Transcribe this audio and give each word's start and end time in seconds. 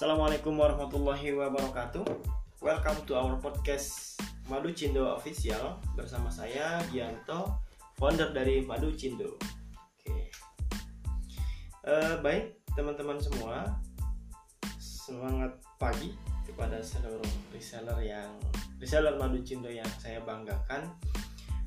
Assalamualaikum 0.00 0.56
warahmatullahi 0.56 1.36
wabarakatuh. 1.36 2.08
Welcome 2.64 3.04
to 3.04 3.20
our 3.20 3.36
podcast 3.36 4.16
Madu 4.48 4.72
Cindo 4.72 5.12
Official 5.12 5.76
bersama 5.92 6.32
saya 6.32 6.80
Gianto, 6.88 7.60
founder 8.00 8.32
dari 8.32 8.64
Madu 8.64 8.96
Cindo. 8.96 9.36
Oke. 10.00 10.32
Eh, 11.84 12.14
baik 12.24 12.64
teman-teman 12.72 13.20
semua, 13.20 13.76
semangat 14.80 15.60
pagi 15.76 16.16
kepada 16.48 16.80
seluruh 16.80 17.52
reseller 17.52 18.00
yang 18.00 18.32
reseller 18.80 19.20
Madu 19.20 19.44
Cindo 19.44 19.68
yang 19.68 19.84
saya 20.00 20.24
banggakan. 20.24 20.96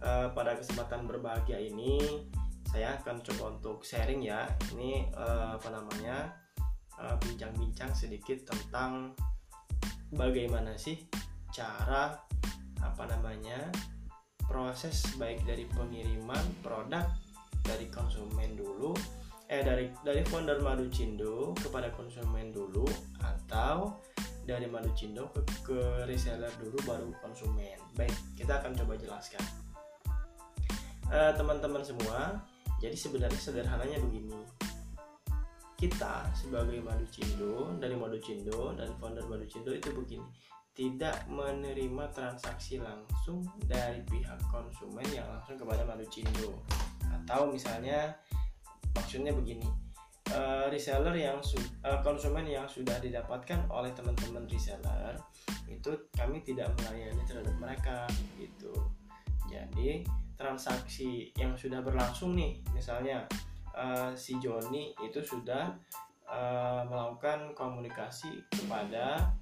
Eh, 0.00 0.32
pada 0.32 0.56
kesempatan 0.56 1.04
berbahagia 1.04 1.60
ini, 1.60 2.24
saya 2.72 2.96
akan 3.04 3.20
coba 3.20 3.60
untuk 3.60 3.84
sharing 3.84 4.24
ya. 4.24 4.48
Ini 4.72 5.12
eh, 5.12 5.48
apa 5.60 5.68
namanya? 5.68 6.43
Eh, 7.00 7.16
bincang-bincang 7.22 7.90
sedikit 7.94 8.44
tentang 8.46 9.14
bagaimana 10.14 10.78
sih 10.78 11.00
cara 11.50 12.14
apa 12.82 13.04
namanya 13.08 13.70
proses 14.44 15.02
baik 15.16 15.42
dari 15.48 15.64
pengiriman 15.72 16.44
produk 16.60 17.08
dari 17.64 17.88
konsumen 17.88 18.54
dulu 18.54 18.92
eh 19.48 19.64
dari 19.64 19.92
dari 20.04 20.24
founder 20.24 20.60
Madu 20.60 20.88
Cindo 20.88 21.52
kepada 21.56 21.92
konsumen 21.92 22.52
dulu 22.52 22.84
atau 23.20 24.00
dari 24.44 24.68
Madu 24.68 24.92
Cindo 24.92 25.32
ke, 25.32 25.40
ke 25.64 25.80
reseller 26.04 26.52
dulu 26.60 26.76
baru 26.84 27.08
konsumen. 27.24 27.80
Baik, 27.96 28.12
kita 28.36 28.60
akan 28.60 28.76
coba 28.76 28.92
jelaskan. 29.00 29.40
Eh, 31.08 31.32
teman-teman 31.36 31.80
semua, 31.84 32.44
jadi 32.80 32.96
sebenarnya 32.96 33.40
sederhananya 33.40 34.00
begini 34.00 34.36
kita 35.84 36.24
sebagai 36.32 36.80
Madu 36.80 37.04
Cindo 37.12 37.76
dari 37.76 37.92
Madu 37.92 38.16
Cindo 38.16 38.72
dan 38.72 38.88
founder 38.96 39.20
Madu 39.28 39.44
Cindo 39.44 39.68
itu 39.68 39.92
begini. 39.92 40.24
Tidak 40.72 41.28
menerima 41.28 42.08
transaksi 42.08 42.80
langsung 42.80 43.44
dari 43.68 44.00
pihak 44.08 44.40
konsumen 44.48 45.04
yang 45.12 45.28
langsung 45.28 45.60
kepada 45.60 45.84
Madu 45.84 46.08
Cindo. 46.08 46.56
Atau 47.04 47.52
misalnya 47.52 48.16
maksudnya 48.96 49.36
begini 49.36 49.68
eh, 50.32 50.72
reseller 50.72 51.12
yang 51.20 51.36
eh, 51.84 52.00
konsumen 52.00 52.48
yang 52.48 52.64
sudah 52.64 52.96
didapatkan 52.96 53.68
oleh 53.68 53.92
teman-teman 53.92 54.48
reseller 54.48 55.20
itu 55.68 55.92
kami 56.16 56.40
tidak 56.48 56.72
melayani 56.80 57.20
terhadap 57.28 57.54
mereka 57.60 58.08
gitu. 58.40 58.72
Jadi 59.52 60.00
transaksi 60.40 61.28
yang 61.36 61.52
sudah 61.54 61.84
berlangsung 61.84 62.32
nih 62.32 62.64
misalnya 62.72 63.28
uh, 63.74 64.10
si 64.14 64.38
Joni 64.38 64.94
itu 65.02 65.20
sudah 65.20 65.74
uh, 66.26 66.82
melakukan 66.86 67.52
komunikasi 67.52 68.42
kepada 68.50 69.34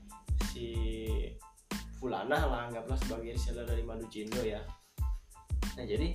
si 0.51 0.75
Fulana 2.01 2.51
lah 2.51 2.61
anggaplah 2.67 2.99
sebagai 2.99 3.39
reseller 3.39 3.63
dari 3.63 3.87
Madu 3.87 4.09
Cindo 4.11 4.43
ya. 4.43 4.61
Nah 5.79 5.85
jadi 5.87 6.09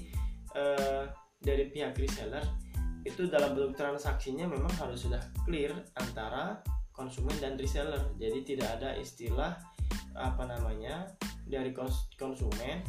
uh, 0.54 1.08
dari 1.40 1.72
pihak 1.72 1.96
reseller 1.96 2.44
itu 3.08 3.24
dalam 3.32 3.56
bentuk 3.56 3.80
transaksinya 3.80 4.44
memang 4.44 4.74
harus 4.76 5.08
sudah 5.08 5.22
clear 5.48 5.72
antara 5.96 6.60
konsumen 6.92 7.38
dan 7.40 7.56
reseller. 7.56 8.04
Jadi 8.20 8.44
tidak 8.44 8.82
ada 8.82 9.00
istilah 9.00 9.56
apa 10.18 10.44
namanya 10.50 11.08
dari 11.48 11.72
kons- 11.72 12.12
konsumen 12.20 12.84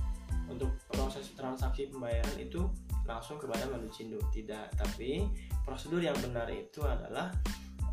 untuk 0.49 0.75
proses 0.91 1.31
transaksi 1.37 1.93
pembayaran 1.93 2.37
itu 2.41 2.67
langsung 3.09 3.41
kepada 3.41 3.65
Madu 3.73 3.89
Cindo. 3.89 4.21
Tidak 4.29 4.77
tapi 4.77 5.25
prosedur 5.65 6.05
yang 6.05 6.15
benar 6.21 6.47
itu 6.53 6.85
adalah 6.85 7.33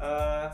eh, 0.03 0.47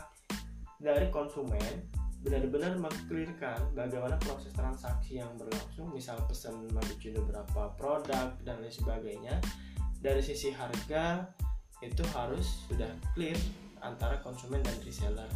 dari 0.78 1.10
konsumen 1.10 1.90
benar-benar 2.22 2.78
mengklirkan 2.78 3.74
bagaimana 3.74 4.14
proses 4.22 4.54
transaksi 4.54 5.18
yang 5.18 5.34
berlangsung 5.34 5.90
misal 5.90 6.22
pesan 6.30 6.70
Madu 6.70 6.94
Cindo 7.02 7.26
berapa 7.26 7.74
produk 7.74 8.38
dan 8.46 8.62
lain 8.62 8.70
sebagainya. 8.70 9.42
Dari 9.98 10.22
sisi 10.22 10.54
harga 10.54 11.26
itu 11.82 12.02
harus 12.14 12.66
sudah 12.70 12.90
clear 13.18 13.34
antara 13.82 14.22
konsumen 14.22 14.62
dan 14.62 14.78
reseller 14.86 15.26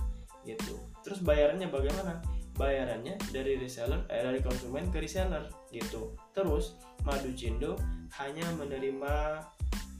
gitu. 0.46 0.78
Terus 1.02 1.26
bayarannya 1.26 1.66
bagaimana 1.66 2.22
bayarannya 2.56 3.20
dari 3.30 3.60
reseller 3.60 4.04
eh, 4.08 4.24
dari 4.24 4.40
konsumen 4.40 4.88
ke 4.88 5.04
reseller 5.04 5.48
gitu. 5.70 6.16
Terus 6.32 6.80
Madu 7.04 7.30
Cindo 7.36 7.76
hanya 8.18 8.44
menerima 8.56 9.44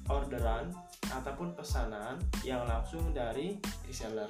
orderan 0.09 0.73
ataupun 1.13 1.55
pesanan 1.55 2.19
yang 2.43 2.65
langsung 2.65 3.13
dari 3.13 3.61
reseller 3.87 4.29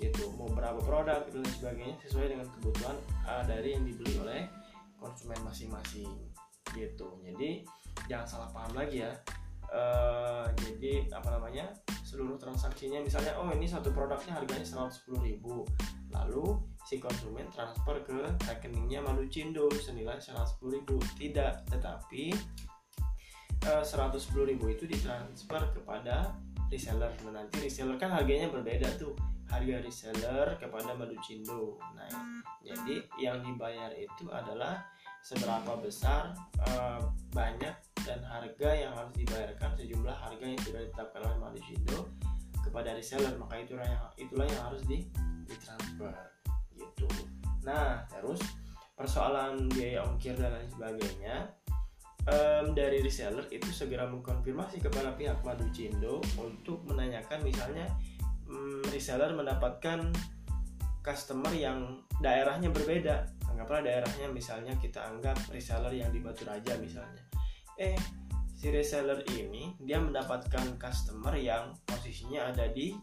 gitu. 0.00 0.32
Mau 0.36 0.48
berapa 0.52 0.80
produk 0.82 1.24
dan 1.28 1.44
lain 1.44 1.52
sebagainya 1.56 1.96
sesuai 2.04 2.36
dengan 2.36 2.46
kebutuhan 2.58 2.96
uh, 3.24 3.44
dari 3.44 3.76
yang 3.76 3.84
dibeli 3.84 4.16
oleh 4.20 4.42
konsumen 5.00 5.38
masing-masing 5.44 6.08
gitu. 6.72 7.20
Jadi 7.24 7.64
jangan 8.08 8.26
salah 8.26 8.48
paham 8.52 8.72
lagi 8.76 9.04
ya. 9.04 9.12
Uh, 9.66 10.46
jadi 10.62 11.10
apa 11.10 11.26
namanya 11.26 11.74
seluruh 12.06 12.38
transaksinya 12.38 13.02
misalnya 13.02 13.34
oh 13.34 13.50
ini 13.50 13.66
satu 13.66 13.90
produknya 13.90 14.38
harganya 14.38 14.62
110.000 14.62 15.42
lalu 16.14 16.46
si 16.86 17.02
konsumen 17.02 17.50
transfer 17.50 17.98
ke 18.06 18.14
rekeningnya 18.46 19.02
Madu 19.02 19.26
Cindo 19.26 19.66
senilai 19.74 20.22
110.000 20.22 20.86
tidak 21.18 21.66
tetapi 21.66 22.30
eh, 23.66 23.82
110.000 23.82 24.54
itu 24.54 24.84
ditransfer 24.86 25.62
kepada 25.74 26.30
reseller. 26.70 27.10
Nah, 27.26 27.42
nanti 27.42 27.58
reseller 27.58 27.98
kan 27.98 28.14
harganya 28.14 28.46
berbeda 28.54 28.86
tuh. 29.02 29.18
Harga 29.46 29.78
reseller 29.82 30.58
kepada 30.58 30.94
Madu 30.94 31.14
Cindo 31.22 31.78
nah 31.94 32.10
jadi 32.66 32.98
yang 33.14 33.38
dibayar 33.46 33.94
itu 33.94 34.26
adalah 34.26 34.82
seberapa 35.22 35.78
besar 35.78 36.34
eh, 36.66 37.02
banyak 37.30 37.74
dan 38.06 38.22
harga 38.26 38.70
yang 38.74 38.94
harus 38.94 39.14
dibayarkan 39.14 39.70
sejumlah 39.78 40.14
harga 40.14 40.46
yang 40.46 40.62
sudah 40.62 40.82
ditetapkan 40.86 41.22
oleh 41.30 41.38
Madu 41.38 41.60
Cindo 41.62 42.10
kepada 42.62 42.94
reseller. 42.94 43.34
Maka 43.38 43.62
itulah 43.62 43.86
yang 43.86 44.02
itulah 44.18 44.46
yang 44.50 44.62
harus 44.66 44.82
di 44.86 45.06
ditransfer 45.46 46.35
nah 47.66 48.06
terus 48.06 48.38
persoalan 48.94 49.66
biaya 49.74 50.06
ongkir 50.06 50.38
dan 50.38 50.54
lain 50.54 50.70
sebagainya 50.70 51.36
em, 52.30 52.72
dari 52.72 53.02
reseller 53.02 53.44
itu 53.50 53.68
segera 53.74 54.06
mengkonfirmasi 54.06 54.78
kepada 54.78 55.14
pihak 55.18 55.42
Madu 55.42 55.66
Cindo 55.74 56.22
untuk 56.38 56.86
menanyakan 56.86 57.42
misalnya 57.42 57.90
mm, 58.46 58.94
reseller 58.94 59.34
mendapatkan 59.34 60.14
customer 61.06 61.54
yang 61.54 62.02
daerahnya 62.18 62.74
berbeda. 62.74 63.30
Anggaplah 63.46 63.86
daerahnya 63.86 64.26
misalnya 64.26 64.74
kita 64.82 65.06
anggap 65.06 65.38
reseller 65.54 65.94
yang 65.94 66.10
di 66.10 66.18
Batu 66.18 66.42
Raja 66.42 66.74
misalnya. 66.82 67.22
Eh 67.78 67.94
si 68.56 68.72
reseller 68.72 69.22
ini 69.36 69.76
dia 69.78 70.02
mendapatkan 70.02 70.80
customer 70.80 71.36
yang 71.38 71.76
posisinya 71.86 72.50
ada 72.50 72.66
di 72.72 72.96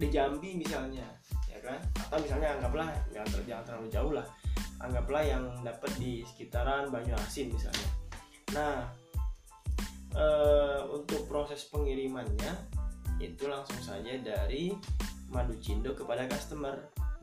di 0.00 0.06
Jambi 0.10 0.58
misalnya 0.58 1.06
ya 1.52 1.60
kan? 1.60 1.78
Atau 2.08 2.18
misalnya 2.24 2.56
anggaplah 2.56 2.88
nggak 3.12 3.24
ter- 3.28 3.46
jangan 3.46 3.64
terlalu 3.68 3.88
jauh 3.92 4.12
lah. 4.16 4.26
Anggaplah 4.80 5.22
yang 5.22 5.44
dapat 5.60 5.92
di 6.00 6.24
sekitaran 6.24 6.88
Banyuasin 6.88 7.52
misalnya. 7.52 7.90
Nah 8.56 8.76
eh, 10.16 10.80
untuk 10.88 11.28
proses 11.28 11.68
pengirimannya 11.68 12.80
itu 13.20 13.46
langsung 13.46 13.78
saja 13.78 14.18
dari 14.18 14.74
Madu 15.30 15.56
Cindo 15.62 15.94
kepada 15.94 16.26
customer 16.28 16.74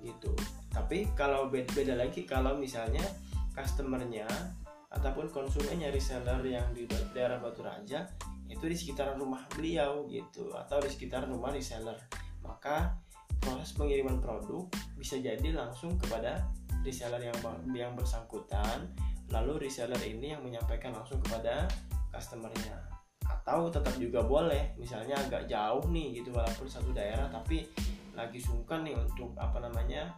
gitu. 0.01 0.31
Tapi 0.71 1.11
kalau 1.13 1.51
beda, 1.51 1.69
beda 1.75 1.93
lagi 1.99 2.23
kalau 2.23 2.55
misalnya 2.55 3.03
customernya 3.51 4.25
ataupun 4.89 5.29
konsumennya 5.29 5.93
reseller 5.93 6.41
yang 6.41 6.65
di 6.73 6.89
daerah 7.13 7.37
Batu 7.37 7.61
Raja 7.61 8.09
itu 8.49 8.65
di 8.65 8.73
sekitaran 8.73 9.21
rumah 9.21 9.45
beliau 9.53 10.09
gitu. 10.09 10.49
Atau 10.55 10.81
di 10.81 10.89
sekitar 10.89 11.29
rumah 11.29 11.53
reseller. 11.53 11.99
Maka 12.41 12.97
proses 13.41 13.75
pengiriman 13.75 14.19
produk 14.19 14.67
bisa 14.95 15.17
jadi 15.19 15.55
langsung 15.55 15.95
kepada 15.99 16.47
reseller 16.83 17.19
yang 17.19 17.37
yang 17.75 17.91
bersangkutan 17.95 18.87
lalu 19.29 19.69
reseller 19.69 19.99
ini 20.01 20.33
yang 20.33 20.41
menyampaikan 20.41 20.93
langsung 20.93 21.21
kepada 21.21 21.69
customernya. 22.09 22.81
Atau 23.29 23.69
tetap 23.69 23.93
juga 24.01 24.25
boleh 24.25 24.73
misalnya 24.75 25.13
agak 25.21 25.45
jauh 25.45 25.85
nih 25.93 26.21
gitu 26.21 26.33
walaupun 26.33 26.65
satu 26.65 26.89
daerah 26.91 27.29
tapi 27.29 27.69
lagi 28.17 28.41
sungkan 28.41 28.81
nih 28.81 28.97
untuk 28.97 29.31
apa 29.37 29.61
namanya 29.61 30.09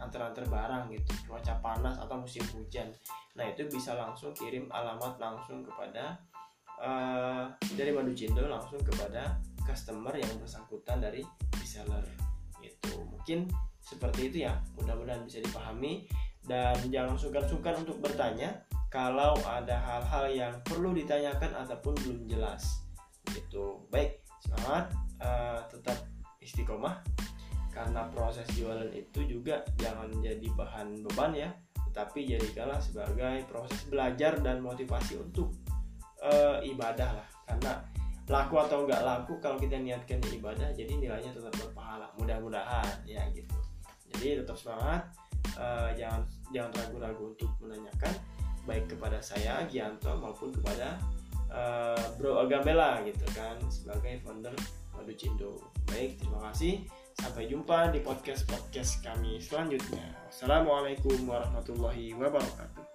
antar-antar 0.00 0.46
barang 0.48 0.88
gitu 0.94 1.12
cuaca 1.28 1.58
panas 1.60 1.98
atau 1.98 2.16
musim 2.22 2.46
hujan. 2.54 2.88
Nah 3.34 3.44
itu 3.50 3.66
bisa 3.66 3.98
langsung 3.98 4.30
kirim 4.32 4.70
alamat 4.70 5.18
langsung 5.18 5.66
kepada 5.66 6.14
eh, 6.78 7.44
dari 7.74 7.90
Madu 7.90 8.14
Cindo 8.14 8.46
langsung 8.46 8.80
kepada 8.80 9.34
customer 9.66 10.14
yang 10.14 10.30
bersangkutan 10.38 11.02
dari 11.02 11.20
reseller 11.58 12.19
gitu. 12.62 13.04
Mungkin 13.08 13.48
seperti 13.80 14.32
itu 14.32 14.36
ya. 14.48 14.56
Mudah-mudahan 14.78 15.24
bisa 15.24 15.40
dipahami. 15.40 16.06
Dan 16.40 16.76
jangan 16.88 17.20
sungkan-sungkan 17.20 17.84
untuk 17.84 18.00
bertanya 18.00 18.64
kalau 18.88 19.36
ada 19.44 19.76
hal-hal 19.76 20.24
yang 20.32 20.54
perlu 20.64 20.96
ditanyakan 20.96 21.52
ataupun 21.66 21.94
belum 22.00 22.20
jelas. 22.26 22.84
Gitu. 23.28 23.84
Baik 23.92 24.24
semangat 24.40 24.90
eh, 25.20 25.60
tetap 25.68 25.98
istiqomah. 26.40 27.04
Karena 27.70 28.10
proses 28.10 28.48
jualan 28.58 28.90
itu 28.90 29.22
juga 29.30 29.62
jangan 29.78 30.10
jadi 30.18 30.48
bahan 30.58 31.06
beban 31.06 31.32
ya. 31.36 31.50
Tetapi 31.90 32.26
jadikanlah 32.26 32.82
sebagai 32.82 33.46
proses 33.46 33.86
belajar 33.86 34.38
dan 34.42 34.62
motivasi 34.62 35.18
untuk 35.18 35.54
uh, 36.22 36.58
ibadah 36.62 37.10
lah. 37.18 37.28
Karena 37.46 37.72
laku 38.30 38.62
atau 38.62 38.86
enggak 38.86 39.02
laku 39.02 39.34
kalau 39.42 39.58
kita 39.58 39.74
niatkan 39.74 40.22
ibadah 40.30 40.70
jadi 40.70 40.94
nilainya 40.94 41.34
tetap 41.34 41.50
berpahala. 41.58 42.06
Mudah-mudahan 42.14 43.02
ya 43.02 43.26
gitu. 43.34 43.58
Jadi 44.14 44.46
tetap 44.46 44.54
semangat 44.54 45.10
uh, 45.58 45.90
jangan 45.98 46.22
jangan 46.54 46.70
ragu-ragu 46.78 47.34
untuk 47.34 47.50
menanyakan 47.58 48.14
baik 48.70 48.86
kepada 48.86 49.18
saya 49.18 49.66
Gianto 49.66 50.14
maupun 50.22 50.54
kepada 50.54 50.94
uh, 51.50 51.98
Bro 52.14 52.46
Agambela 52.46 53.02
gitu 53.02 53.26
kan 53.34 53.58
sebagai 53.66 54.22
founder 54.22 54.54
Madu 54.94 55.14
Cindo. 55.18 55.58
Baik 55.90 56.22
terima 56.22 56.38
kasih. 56.50 56.86
Sampai 57.18 57.50
jumpa 57.50 57.90
di 57.90 58.00
podcast 58.00 58.46
podcast 58.46 59.02
kami 59.02 59.42
selanjutnya. 59.42 60.14
Assalamualaikum 60.30 61.26
warahmatullahi 61.26 62.14
wabarakatuh 62.14 62.90